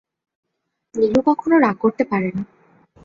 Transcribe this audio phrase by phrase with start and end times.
[0.95, 2.43] নীলু কখনো রাগ করতে পারে না।